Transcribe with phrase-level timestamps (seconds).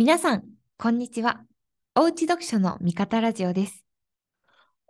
[0.00, 0.44] 皆さん、
[0.78, 1.42] こんにちは。
[1.94, 3.84] おうち読書の味方ラジオです。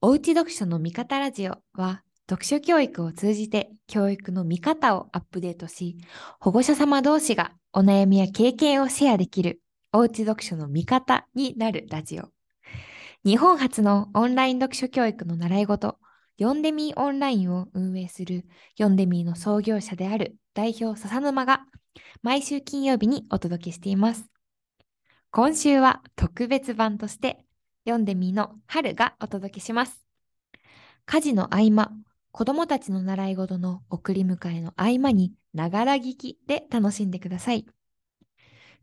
[0.00, 5.96] おうち読書の味方ラジオは、読書教育を通じて教育の見方をアップデートし、
[6.38, 9.60] 保護者様同士がお悩みや経験をシェアできる
[9.92, 12.28] おうち読書の味方になるラジオ。
[13.24, 15.98] 日本初のオンライン読書教育の習い事、
[16.38, 18.44] 読んでみーオンラインを運営する
[18.78, 21.66] 読んでみーの創業者である代表笹沼が
[22.22, 24.30] 毎週金曜日にお届けしています。
[25.32, 27.44] 今週は特別版として
[27.84, 30.04] 読んでみの春がお届けします。
[31.06, 31.92] 家事の合間、
[32.32, 37.64] 子供たちの習い事の送り迎えの合間にながら聞きで楽しんでください。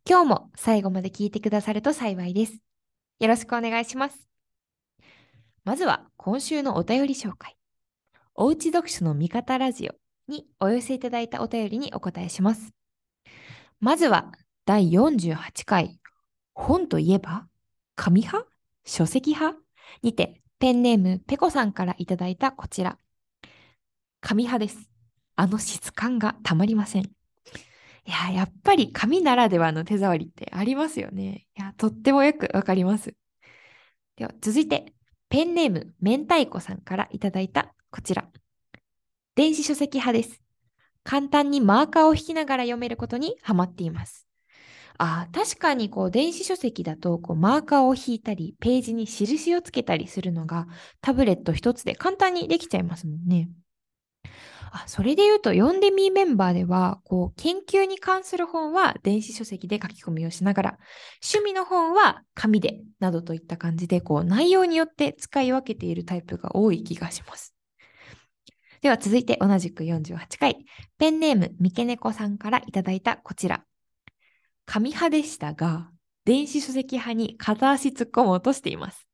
[0.10, 2.54] 今日も最後まで聞いてくださると幸いです。
[3.20, 4.30] よろしくお願いします。
[5.66, 7.58] まずは今週のお便り紹介。
[8.36, 12.72] おうち読書の味方ラジオにお寄せいただいたお便りにお答えします。
[13.82, 14.32] まずは
[14.66, 16.00] 第48回
[16.60, 17.48] 本といえば
[17.96, 18.50] 紙派？
[18.84, 19.60] 書籍派？
[20.02, 22.98] にてペンネームペコさんからいただいたこちら。
[24.22, 24.90] 紙派です。
[25.36, 27.04] あの質感がたまりません。
[27.04, 27.10] い
[28.08, 31.46] や、やっぱり紙ならではの手触りってありますよね。
[31.56, 33.14] いや、とってもよくわかります。
[34.16, 34.94] では続いて、
[35.30, 38.28] ペンネーム明太子さんからいただいたこちら。
[39.36, 40.42] 電子書籍派です。
[41.04, 44.27] 簡単にマーカーを引きながら読めることにハマっています。
[44.98, 50.68] あ確かにこう電子書籍だとこうマーカーを引いたりページに印をつけたりするのが
[51.02, 53.50] タブレット一つで簡単にできちゃいますもんね。
[54.72, 60.78] あそれで言うと読んでみメンバーではこう研究に関する本は電子書籍で書き込みをしながら
[61.24, 67.56] 趣味の本は紙でなどといった感じでこう内容によって使い分けているタイプが多い気がします。
[68.82, 70.66] では続いて同じく48回
[70.98, 73.64] ペンネーム三毛猫さんからいただいたこちら。
[74.68, 75.90] 紙派でしたが
[76.26, 79.08] 電子書籍派に片足突っ込もうとしています。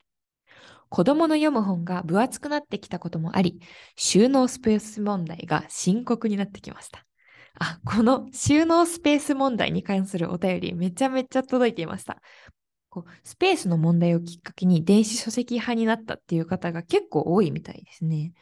[0.89, 3.59] 子供の読む本が分厚くなってきたこともあり、
[3.95, 7.05] 収納スペース問題が深刻になってきました。
[7.59, 12.19] あ、この収納スペース問題に関するお便りめちゃめちゃ届いていました。
[12.89, 18.33] こうスペースの問題をきっかけに電子書籍派になったっていう方が結構多いみたいですね。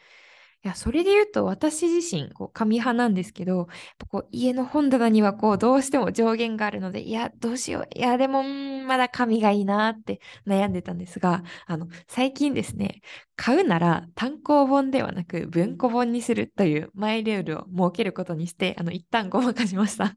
[0.64, 3.66] いや、それで言うと私自身、こう紙派なんですけど、
[4.08, 7.88] こう家の本棚にはこうどうしても上限があるので、いや、どうしよう。
[7.98, 13.00] いや、でも、まだ紙がいいなって悩んでたんですが、あの、最近ですね、
[13.34, 20.16] 買うなら単行本ではなく文庫本にするというマイルールを設けることにして、あの、一旦ごまかしました。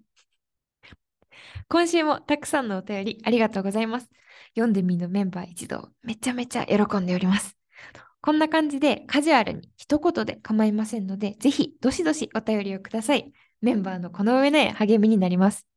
[1.69, 4.09] 今週もたくさんのお便りありがとうございます。
[4.50, 7.57] 読んでみのメンバー一同、めちゃめちゃ喜んでおります。
[8.25, 13.31] こんな感じでカジュアルに一言で構いませんので、ぜひどしどしお便りをください。
[13.62, 15.68] メンバーのこの上ない励みになります。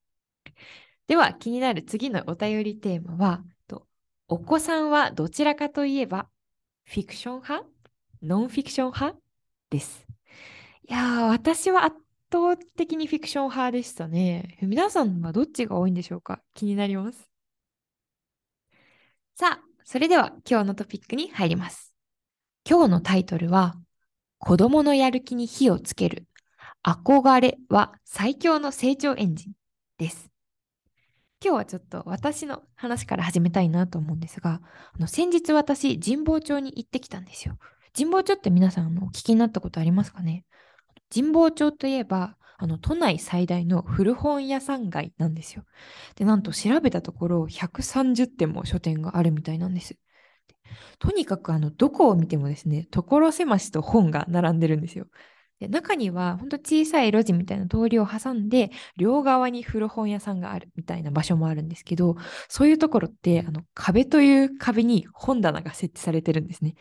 [1.09, 3.45] では気になる次のお便りテーマは、
[4.29, 6.27] お子さんはどちらかといえば
[6.87, 7.69] フィクション派？
[8.23, 9.19] ノンフィクション派？
[9.69, 10.07] です。
[10.89, 11.97] いやー、私は圧
[12.33, 14.57] 倒的にフィクション派でしたね。
[14.63, 16.41] 皆さんはどっちが多いんでしょうか？
[16.55, 17.29] 気になります。
[19.35, 21.88] さあ、それでは今日のトピックに入ります。
[22.71, 23.77] 今日のタイトルは、
[24.37, 26.27] 子供のやる気に火をつける。
[26.87, 29.53] 憧れは最強の成長エンジン
[29.97, 30.31] です。
[31.43, 34.61] 今日はちょっと私の話から始めたいなと思うんですが、
[34.93, 37.57] あの先日私、神保町に行ってきたんですよ。
[37.97, 40.45] 神保町って皆さんのお聞きになったことありますかね？
[41.11, 45.65] 神保町といえば、あの都内最大の古本屋さん街なんですよ。
[46.17, 49.97] で、なんと調べたところ130店も書店があるみたいなんです。
[50.99, 55.07] とにかくあのどこを見てもですね、所狭しと本が並んでるんですよ。
[55.61, 62.17] で中にはほんと小さい路地みたいな通りを挟んで両側に古本屋さんがあるみたいな場所もあるんですけど
[62.49, 66.75] そういうところってあの壁という壁に本棚が設置されてるんですね。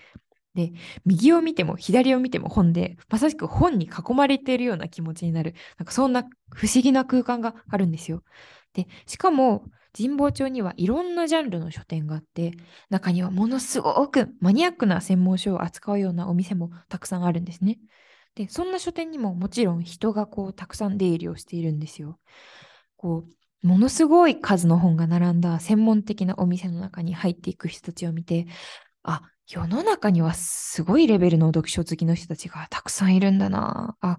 [0.57, 0.71] で
[1.05, 8.23] 右を見ても左を見ても本でまさしく本に囲まれているような気持ちになるなんかそんな不思議な空間があるんですよ。
[8.73, 9.65] でしかも
[9.95, 12.53] 神保町にはいろんなジャンルの書店があって
[12.89, 17.77] 中にはものすごくマニアックな専門書を扱うようなお店もたくさんあるんですね。
[18.33, 22.19] でそんな書店にももちろん人がこうたくさん出入りをしているんですよ。
[22.95, 23.25] こ
[23.63, 28.47] うものすごい数の本が並んだ専門的なお店の中に入っていく人たちを見て
[29.03, 34.17] あ世の中にはすごいレベルの読書好きの人たちがたくさんいるんだなあ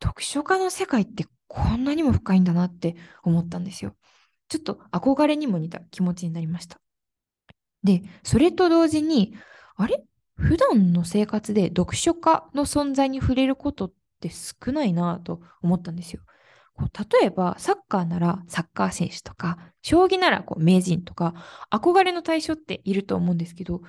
[0.00, 2.94] 読書家の世界ってこんなにも深いんだなって
[3.24, 3.96] 思ったんですよ。
[4.48, 6.80] ちょっと憧れにも似た気持ちになりました。
[7.82, 9.34] で、それと同時に、
[9.76, 10.04] あれ？
[10.36, 16.22] 普段の生活で読書家の存在に触れることって少ないなと思ったんですよ。
[16.74, 21.34] こう例えばサッカーならサッカー選手とか将棋ならこう名人とか
[21.70, 23.82] 憧れの対象っていると思うんですけど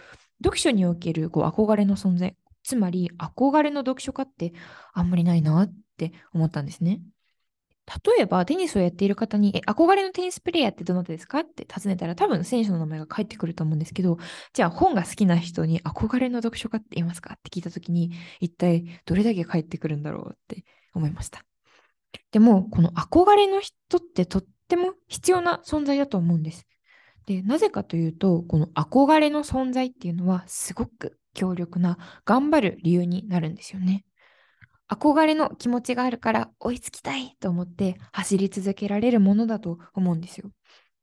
[0.44, 4.54] 読書におけるこう憧れの存在つまり憧れの読書家って
[4.94, 7.02] あんまりないなって思ったんですね。
[8.06, 11.40] 例えばテニスをやっている方に、え、憧れのテニスプレイヤーってどなたですか？
[11.40, 14.18] って尋ねたら多分選手の名前が返ってくると思うんですけど、
[14.54, 17.34] じゃあ本が好きな人に憧れの読書家って言いますか？
[17.34, 20.64] って聞いたときに、一体どれだけ返ってくるんだろうって
[20.94, 21.44] 思いました。
[22.32, 26.66] でも、この憧れの人ってとっても必要な存在だと思うんです。
[27.26, 34.06] で、なぜかというと、この憧れの存在っていうのはすごく強力な頑張る理由になるんですよね。
[34.90, 40.52] 憧れの気持ちがあるから追いつきたいと思って走り続けられるものだと思うんですよ。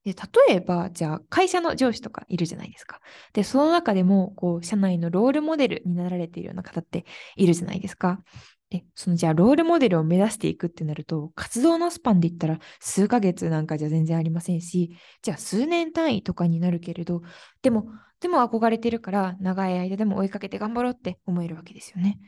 [0.04, 0.14] で
[0.48, 3.00] 例えば、じゃあ会社の上司とかいるじゃないですか。
[3.32, 7.04] で、その中でも、こう、社内のロールモデルになられているような方って
[7.36, 8.22] いるじゃないですか。
[8.70, 17.22] で、そのじゃあロールモデルを目指していくってなると、活動のスパンで言ったら数ヶ月なんかじゃ全然ありませんし、じゃあ数年単位とかになるけれど、
[17.62, 17.86] でも、
[18.20, 22.18] でも憧れてるから長い間でも追いかけて頑張ろうって思えるわけですよね。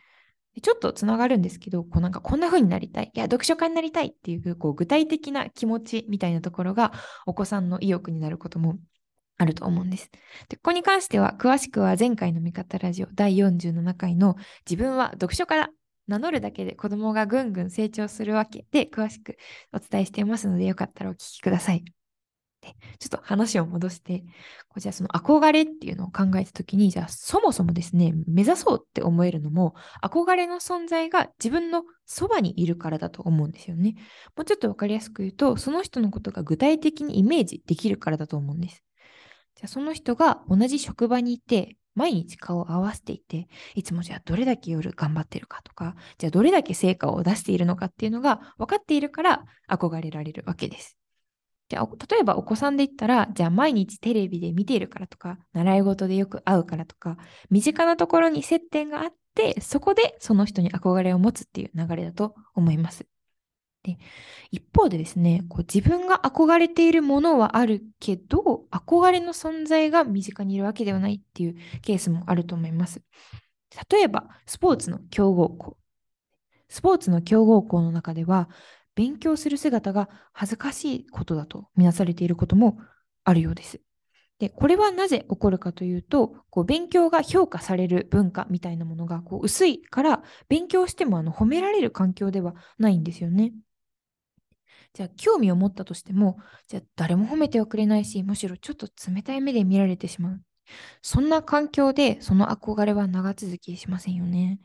[0.63, 6.93] ちょっとつながるんですけど、こうなんかこんな風になりたい、いや、読書家になりたいっていうこう具体的な気持ちみたいなところが
[7.27, 8.79] お子さんの意欲になることも
[9.39, 10.11] あると思うんです。
[10.49, 14.37] でここに関しては、詳しくは前回の味方ラジオ第47回の
[14.69, 15.71] 自分は読書家だ
[16.11, 19.39] 名乗るだけで子供がぐんぐん成長するわけで詳しく
[19.73, 21.85] お伝えしていますので、よかったらお聞きください。
[22.61, 24.21] で、ちょっと話を戻して、
[24.69, 33.95] こうじゃあその憧れっていうのを考えたときに、じゃあそもそもですね、目指そうって思えるのも、憧れの存在が自分のそばにいるからだと思うんですよね。
[34.37, 38.85] もうちょっとわかりやすく言うと、その人のことが具体的にイメージできるからだと思うんです。
[39.55, 50.97] じゃあその人が同じ職場にいて、毎日顔を合わせていて、いつもじゃあどれだけ夜頑張ってるかとか、じゃあどれだけ成果を出しているのかっていうのが分かっているから憧れられるわけです。
[51.69, 57.19] で例えばお子さんで言ったら、じゃあ毎日テレビで見ているからとか、習い事でよく会うからとか、
[57.51, 63.07] 身近なところに接点があって、そこでその人に憧れを持つっていう流れだと思います。
[63.83, 63.99] で
[64.51, 73.03] 一方でですね、こう自分が憧れているものはあるけど、憧れの存在が身近にいるわけではないっていうケースもあると思います。
[73.91, 75.77] 例えば、スポーツの強豪校。
[76.69, 78.49] スポーツの強豪校の中では、
[78.95, 82.79] 勉強する姿が恥ずかしいことだとみなされていることも
[83.25, 83.81] あるようです。
[84.39, 93.53] でこれはなぜ起こるかというとこう勉強が評価される文化みたいなものがこう薄いから勉強してもあの褒められる環境ではないんですよね。
[94.93, 96.39] じゃあ興味を持ったとしても
[96.69, 100.41] じゃあ誰も褒めてはくれないしむしろちょっと冷たい目で見られてしまう。
[101.03, 104.61] そんな環境でその憧れは長続きしませんよね。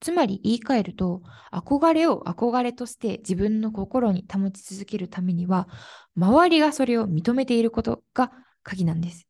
[0.00, 1.22] つまり言い換えると、
[1.52, 5.68] 憧れを憧れとして自分の心に保ち続けるためには、
[6.16, 8.32] 周りがそれを認めていることが
[8.62, 9.28] 鍵なんです。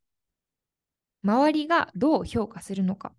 [1.25, 3.12] 周りがどう評価するのか、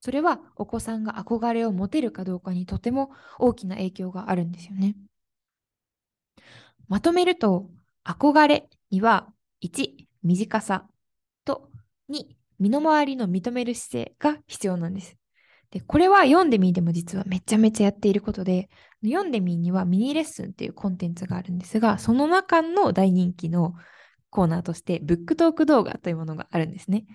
[0.00, 4.96] それはお子さんが憧れを持てるかどうかにとても大きな影響があるんですよね。
[6.88, 7.68] まとめると、
[8.04, 9.28] 憧れには
[9.62, 10.86] 1、短さ
[11.44, 11.70] と
[12.10, 15.16] 2、身の回りの認める姿勢が必要なんです。
[15.70, 18.68] で、これは読んでみでも実はめちゃめちゃやっていることで、
[19.02, 23.74] 読んでみにはミニレッスンっていうコンテンツがあるんですが、その中の大人気の
[24.30, 27.06] コーナーとして、ブックトーク動画というものがあるんですね。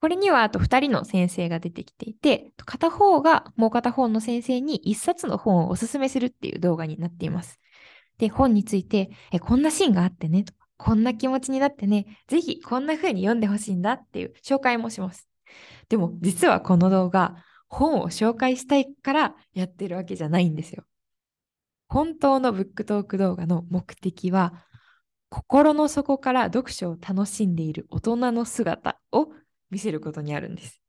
[0.00, 7.60] これにはあと2人の先生が出てきていて、片方がもう片方の先生に1冊の本をおすすめするっていう動画になっています。
[8.18, 15.28] で、本について、えこんなシーンがあってねとか、こんな気持ちになってね、ぜひこんな風に読んでほしいんだっていう紹介もします。
[15.88, 17.36] でも実はこの動画、
[17.68, 20.84] 本を紹介したいからやってるわけじゃないんですよ。
[21.88, 24.64] 本当のブックトーク動画の目的は、
[25.28, 29.28] 心の底から読書を楽しんでいる大人の姿を
[29.70, 30.82] 見せることにあるんです。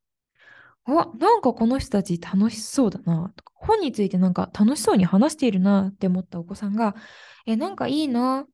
[0.85, 6.95] あ、なんかこの人たち楽しそうだなとか、本についてなんか楽しそうに話しているなって思ったお子さんが、
[7.45, 8.45] え、なんかいいな？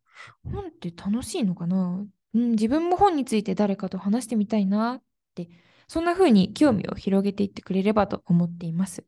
[0.44, 2.06] 本って楽しいのかな？
[2.34, 5.02] うん、自分も本について誰かと話してみたいなっ
[5.34, 5.50] て
[5.88, 9.04] そんな風に興味を広げていってくれればと思っています。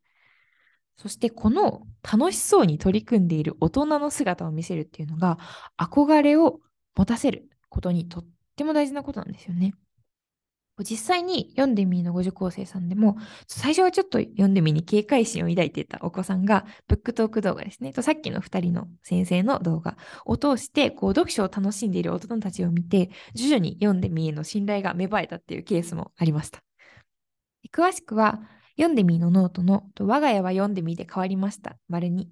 [0.98, 5.38] そしてこの楽しそうに取り組んでいる大人の姿を見せるっていうのが
[5.78, 6.60] 憧れを
[6.96, 9.74] 持たせることにとっても大事なことなんですよね。
[10.80, 26.64] 実際に読んでみのご受講生さんでも、最初はちょっと読んでみに警戒心を抱いていたお子さんが、ブックトーク動画ですね、とさっきの2人の先生の動画を通して、こう読書を楽しんでいる大人たちを見て、徐々にヨンデミーへの信頼が芽生えたっていうケースもありました。
[27.74, 28.42] 詳しくは、
[28.78, 31.78] ヨンデミーのノートの、我が家はヨンデミーで変わりました。
[31.90, 32.30] 丸に。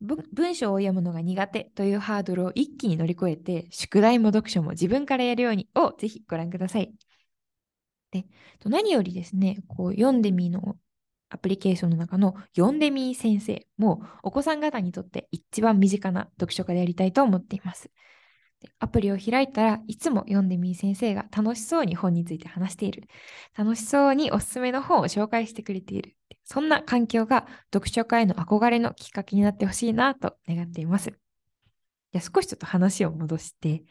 [0.00, 6.92] 文章を読むのが苦手というハードルを一気に乗り越えて、宿題も読書も自分からやるようにをぜひご覧ください。
[8.10, 8.24] で
[8.64, 10.76] 何よりですね、こうヨンデミーの
[11.28, 17.90] アプリケーションの中のヨンデミー先生もお子さん方にとって一番身近な読書家でありたいと思っています。
[18.78, 23.08] アプリを開いたらいつも読んでみ先生が楽しそうに本について話している。
[23.56, 26.16] 楽しそうにおすすめの本を紹介してくれている。
[26.44, 31.12] そんな環境が読書家への憧れのきっかけになってほしいなと願っています。
[32.12, 33.84] じゃ少しちょっと話を戻して、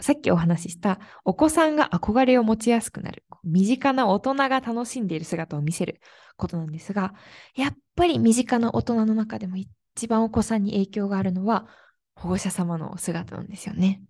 [0.00, 6.00] さっきお話ししたお子さんが憧れを持ちやすくなる、身近な大人が楽しんでいる姿を見せる
[6.36, 7.14] ことなんですが、
[7.54, 11.66] やっぱり身近な大人の中でも一番お子さんに影響があるのは
[12.14, 14.02] 保護者様の姿なんですよね。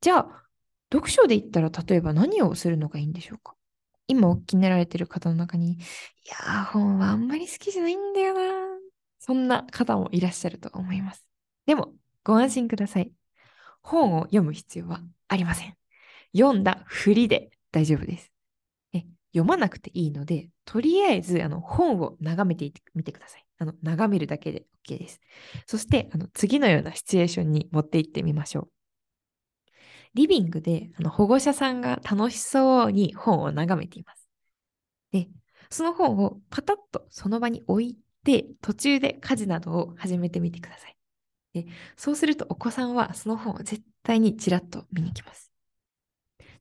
[0.00, 0.44] じゃあ、
[0.92, 3.54] 読書で言ったら例えば何をするのがいいんでしょうか？
[4.08, 5.76] 今お聞きになられてる方の中に、い
[6.26, 8.40] やー、本はあんまり好きじゃないんだよな
[9.20, 11.24] そんな方もいらっしゃると思います。
[11.66, 11.92] でも、
[12.24, 13.12] ご安心ください。
[13.82, 15.74] 本を読む必要はありません。
[16.36, 18.32] 読んだふりで大丈夫です。
[18.92, 23.44] え読まなくていいので、とりあえずあの本を眺めてみてください。
[23.58, 25.20] あの眺めるだけで OK です。
[25.66, 28.68] そしてあの次のようなシチュエーションに持っていってみましょう。
[30.14, 34.28] リビングであの保護者さんが楽しそうに本を眺めています。
[35.12, 35.28] で、
[35.70, 40.96] その本をパタッとその場に置いて、途中で家事などを始めてみてください。
[41.52, 41.66] で
[41.96, 45.50] そうするとお子さんはその本を絶対にちらっと見に来ます。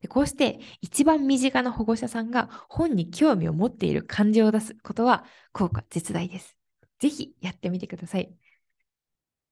[0.02, 6.58] でこうして一番身近な保護者さんが本に興味を持っている感情を出すことは効果絶大です。
[7.00, 8.34] ぜひやってみてください。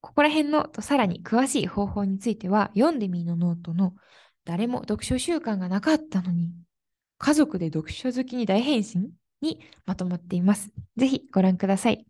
[0.02, 3.94] ここら辺のさらに詳しい方法については読んでみのノートの
[4.46, 6.54] 誰も読書習慣がなかったのに
[7.18, 9.10] 家族で読書好きに大変身
[9.42, 10.72] にまとまっています。
[10.96, 12.06] ぜひご覧ください。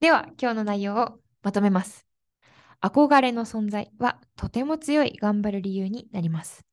[0.00, 2.11] では今日の内容をまとめます。
[2.82, 6.64] 憧れの存在はとても強い頑張る理由になります。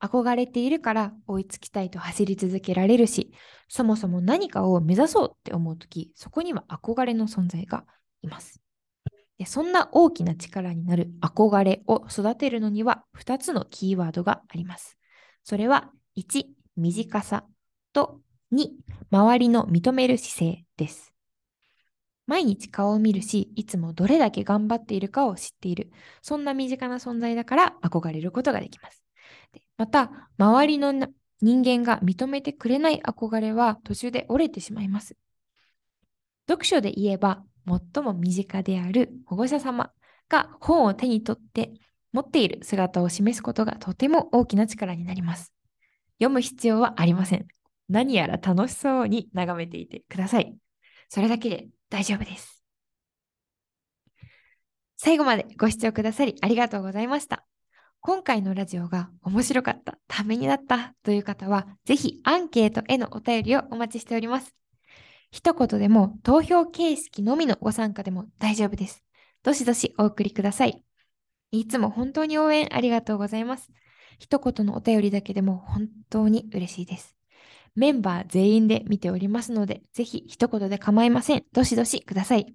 [0.00, 3.32] 憧れているから追いつきたいと走り続けられるし、
[3.68, 7.84] そもそも何かを目指そうって思うとき、そこには憧れの存在が
[8.22, 8.60] います。
[9.38, 14.96] でそんな大きな力になる憧れを育てるのには2つのキーワードがあります。
[15.42, 16.44] それは1、
[16.76, 17.44] 短さ
[17.92, 18.20] と
[18.52, 18.70] 2、
[19.10, 21.11] 周りの認める姿勢です。
[22.26, 25.90] 毎日顔を見るし、いつもどれだけ頑張っているかを知っている。
[26.22, 29.02] そんな身近な存在だから憧れることができます。
[29.76, 30.92] また、周りの
[31.40, 35.16] 人間が認めてくれない憧れは途中で折れてしまいます。
[36.48, 39.92] 読書で言えば、最も身近である保護者様
[40.28, 41.72] が本を手に取って
[42.12, 45.52] 持っている姿を示すことがとても大きな力になります。
[46.18, 47.46] 読む必要はありません。
[47.88, 50.61] 何やら楽しそうに眺めていてください。
[51.14, 52.64] それだけで大丈夫です。
[54.96, 57.44] 最後までご視聴くださりありがとうございました。
[58.00, 64.54] 今回のラジオが面白かった、ためになったという方は、ぜひアンケートへのお便りをお待ちしております。
[65.30, 69.04] 一言でも投票形式のみのご参加でも大丈夫です。
[69.42, 70.82] どしどしお送りください。
[71.50, 73.68] いつも本当に応援ありがとうございます。
[74.18, 77.21] 一言のお便りだけでも本当に嬉しいです。
[77.74, 81.44] メンバー全員で見ておりますので、ぜひ一言で構いません。
[81.52, 82.52] どしどしください。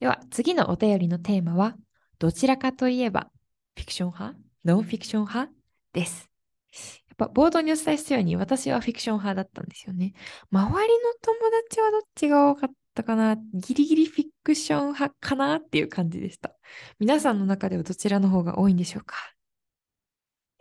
[0.00, 1.76] では、次のお便りのテーマは、
[2.18, 3.30] どちらかといえば、
[3.76, 4.38] フィクション派？
[4.64, 5.52] ノンフィクション派
[5.92, 6.30] です。
[7.08, 10.14] やっぱ冒頭にお伝えしたように、私はフィクション派だったんですよね。
[10.50, 13.36] 周りの友達はどっちが多かったかな？
[13.36, 15.56] ギリギリフィクション派かな？
[15.56, 16.54] っていう感じでした。
[16.98, 19.16] 皆さんの中ではどちらの方が多いんでしょうか？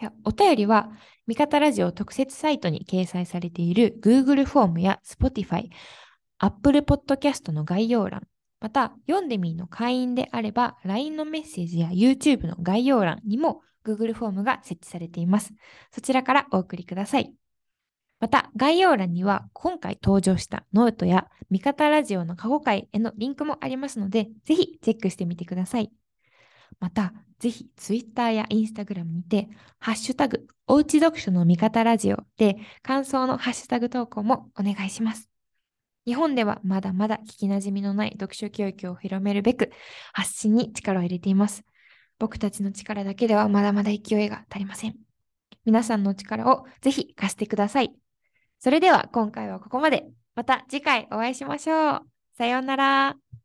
[0.03, 0.91] やお便りは、
[1.27, 5.69] 味方ラジオ特設サイトに掲載されている Google フォームや Spotify、
[6.39, 8.27] Apple Podcast の概要欄、
[8.59, 15.53] また、読んでみーの会員であれば、LINE のメッセージや YouTube の概要欄にも Google フォームが設置されています。
[15.91, 17.33] そちらからお送りください。
[18.19, 25.91] また、概要欄には今回登場したノートや味方ラジオの過去回へのリンクもありますので、ぜひチェックしてみてください。
[26.79, 35.29] また、ぜひ Twitter や Instagram にて、ハッシュタグ、おうち読書の味方ラジオで感想のハッシュタグ投稿もお願いします。
[36.05, 39.71] 日本ではまだまだ聞きなじみのない読書教育を広めるべく
[40.13, 41.65] 発信に力を入れています。
[42.17, 44.95] 僕たちの力だけではまだまだ勢いが足りません。
[45.65, 47.93] 皆さんの力をぜひ貸してください。
[48.59, 50.05] それでは今回はここまで。
[50.35, 52.01] また次回お会いしましょう。
[52.37, 53.42] さようなら。